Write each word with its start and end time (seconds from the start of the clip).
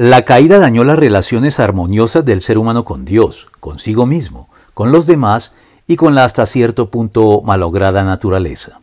La 0.00 0.24
caída 0.24 0.60
dañó 0.60 0.84
las 0.84 0.96
relaciones 0.96 1.58
armoniosas 1.58 2.24
del 2.24 2.40
ser 2.40 2.56
humano 2.56 2.84
con 2.84 3.04
Dios, 3.04 3.48
consigo 3.58 4.06
mismo, 4.06 4.48
con 4.72 4.92
los 4.92 5.06
demás 5.08 5.54
y 5.88 5.96
con 5.96 6.14
la 6.14 6.22
hasta 6.22 6.46
cierto 6.46 6.88
punto 6.88 7.42
malograda 7.42 8.04
naturaleza. 8.04 8.80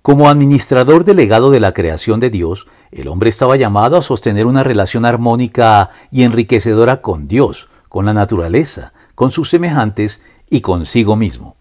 Como 0.00 0.28
administrador 0.28 1.04
delegado 1.04 1.50
de 1.50 1.58
la 1.58 1.74
creación 1.74 2.20
de 2.20 2.30
Dios, 2.30 2.68
el 2.92 3.08
hombre 3.08 3.28
estaba 3.28 3.56
llamado 3.56 3.96
a 3.96 4.00
sostener 4.00 4.46
una 4.46 4.62
relación 4.62 5.04
armónica 5.04 5.90
y 6.12 6.22
enriquecedora 6.22 7.02
con 7.02 7.26
Dios, 7.26 7.68
con 7.88 8.06
la 8.06 8.14
naturaleza, 8.14 8.92
con 9.16 9.32
sus 9.32 9.50
semejantes 9.50 10.22
y 10.48 10.60
consigo 10.60 11.16
mismo. 11.16 11.56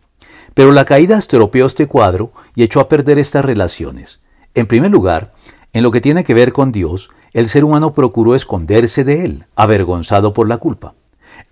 Pero 0.54 0.74
la 0.74 0.86
caída 0.86 1.18
estropeó 1.18 1.66
este 1.66 1.88
cuadro 1.88 2.34
y 2.54 2.62
echó 2.62 2.82
a 2.82 2.88
perder 2.88 3.18
estas 3.18 3.44
relaciones. 3.44 4.24
En 4.54 4.68
primer 4.68 4.92
lugar, 4.92 5.34
en 5.74 5.82
lo 5.82 5.90
que 5.90 6.02
tiene 6.02 6.24
que 6.24 6.36
ver 6.36 6.54
con 6.54 6.72
Dios, 6.72 7.10
el 7.38 7.50
ser 7.50 7.64
humano 7.64 7.94
procuró 7.94 8.34
esconderse 8.34 9.04
de 9.04 9.24
él, 9.24 9.46
avergonzado 9.56 10.34
por 10.34 10.50
la 10.50 10.58
culpa. 10.58 10.96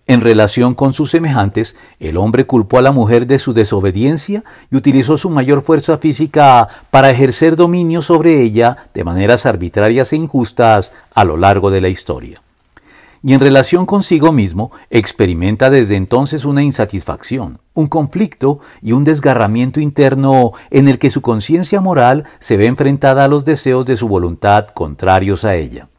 En 0.08 0.22
relación 0.22 0.74
con 0.74 0.94
sus 0.94 1.12
semejantes, 1.12 1.78
el 2.00 2.18
hombre 2.18 2.48
culpó 2.48 2.80
a 2.80 2.82
la 2.82 2.92
mujer 2.92 3.28
de 3.28 3.38
su 3.38 3.54
desobediencia 3.54 4.44
y 4.72 4.78
utilizó 4.78 5.16
su 5.16 5.30
mayor 5.30 5.62
fuerza 5.62 6.00
física 6.00 6.68
para 6.90 7.12
ejercer 7.12 7.56
dominio 7.56 8.02
sobre 8.02 8.42
ella 8.42 8.88
de 8.96 9.04
maneras 9.04 9.46
arbitrarias 9.46 10.12
e 10.12 10.16
injustas 10.16 10.92
a 11.14 11.24
lo 11.24 11.38
largo 11.38 11.70
de 11.70 11.82
la 11.82 11.90
historia 11.90 12.42
y 13.26 13.34
en 13.34 13.40
relación 13.40 13.88
consigo 13.88 14.32
mismo 14.32 14.72
experimenta 14.92 15.72
desde 15.72 15.96
entonces 15.96 16.46
una 16.46 16.62
insatisfacción, 16.62 17.60
un 17.74 17.88
conflicto 17.88 18.60
y 18.84 18.92
un 18.92 19.04
desgarramiento 19.04 19.80
interno 19.80 20.52
en 20.70 20.88
el 20.88 21.00
que 21.00 21.10
su 21.10 21.22
conciencia 21.22 21.82
moral 21.82 22.26
se 22.40 22.56
ve 22.56 22.68
enfrentada 22.68 23.26
a 23.26 23.28
los 23.28 23.44
deseos 23.44 23.88
de 23.88 23.96
su 23.96 24.08
voluntad 24.08 24.68
contrarios 24.68 25.44
a 25.44 25.56
ella 25.56 25.90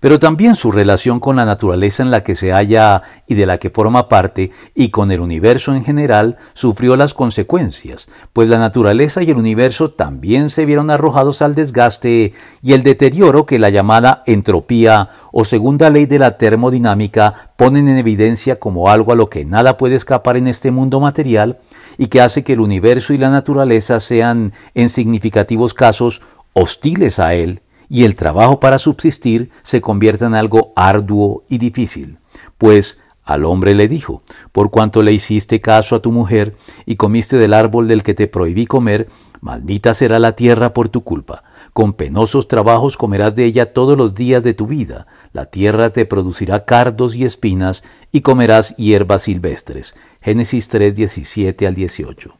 pero 0.00 0.18
también 0.18 0.56
su 0.56 0.72
relación 0.72 1.20
con 1.20 1.36
la 1.36 1.44
naturaleza 1.44 2.02
en 2.02 2.10
la 2.10 2.24
que 2.24 2.34
se 2.34 2.52
halla 2.52 3.02
y 3.26 3.34
de 3.34 3.46
la 3.46 3.58
que 3.58 3.70
forma 3.70 4.08
parte 4.08 4.50
y 4.74 4.88
con 4.88 5.12
el 5.12 5.20
universo 5.20 5.74
en 5.74 5.84
general 5.84 6.38
sufrió 6.54 6.96
las 6.96 7.12
consecuencias, 7.14 8.10
pues 8.32 8.48
la 8.48 8.58
naturaleza 8.58 9.22
y 9.22 9.30
el 9.30 9.36
universo 9.36 9.90
también 9.90 10.48
se 10.48 10.64
vieron 10.64 10.90
arrojados 10.90 11.42
al 11.42 11.54
desgaste 11.54 12.32
y 12.62 12.72
el 12.72 12.82
deterioro 12.82 13.44
que 13.44 13.58
la 13.58 13.68
llamada 13.68 14.22
entropía 14.26 15.10
o 15.32 15.44
segunda 15.44 15.90
ley 15.90 16.06
de 16.06 16.18
la 16.18 16.38
termodinámica 16.38 17.52
ponen 17.56 17.88
en 17.88 17.98
evidencia 17.98 18.58
como 18.58 18.88
algo 18.88 19.12
a 19.12 19.16
lo 19.16 19.28
que 19.28 19.44
nada 19.44 19.76
puede 19.76 19.94
escapar 19.94 20.36
en 20.38 20.46
este 20.46 20.70
mundo 20.70 20.98
material 20.98 21.58
y 21.98 22.06
que 22.06 22.22
hace 22.22 22.42
que 22.42 22.54
el 22.54 22.60
universo 22.60 23.12
y 23.12 23.18
la 23.18 23.30
naturaleza 23.30 24.00
sean, 24.00 24.54
en 24.74 24.88
significativos 24.88 25.74
casos, 25.74 26.22
hostiles 26.54 27.18
a 27.18 27.34
él 27.34 27.60
y 27.90 28.04
el 28.04 28.14
trabajo 28.14 28.60
para 28.60 28.78
subsistir 28.78 29.50
se 29.64 29.82
convierta 29.82 30.26
en 30.26 30.34
algo 30.34 30.72
arduo 30.76 31.42
y 31.50 31.58
difícil. 31.58 32.18
Pues 32.56 33.00
al 33.24 33.44
hombre 33.44 33.74
le 33.74 33.88
dijo, 33.88 34.22
por 34.52 34.70
cuanto 34.70 35.02
le 35.02 35.12
hiciste 35.12 35.60
caso 35.60 35.96
a 35.96 36.00
tu 36.00 36.12
mujer 36.12 36.54
y 36.86 36.96
comiste 36.96 37.36
del 37.36 37.52
árbol 37.52 37.88
del 37.88 38.04
que 38.04 38.14
te 38.14 38.28
prohibí 38.28 38.66
comer, 38.66 39.08
maldita 39.40 39.92
será 39.92 40.18
la 40.20 40.36
tierra 40.36 40.72
por 40.72 40.88
tu 40.88 41.02
culpa. 41.02 41.42
Con 41.72 41.92
penosos 41.92 42.48
trabajos 42.48 42.96
comerás 42.96 43.34
de 43.34 43.44
ella 43.44 43.72
todos 43.72 43.96
los 43.98 44.14
días 44.14 44.42
de 44.44 44.54
tu 44.54 44.66
vida. 44.66 45.06
La 45.32 45.46
tierra 45.46 45.90
te 45.90 46.06
producirá 46.06 46.64
cardos 46.64 47.14
y 47.14 47.24
espinas 47.24 47.84
y 48.12 48.22
comerás 48.22 48.76
hierbas 48.76 49.22
silvestres. 49.22 49.96
Génesis 50.20 50.68
3, 50.68 50.94
17 50.94 51.66
al 51.66 51.74
18. 51.74 52.28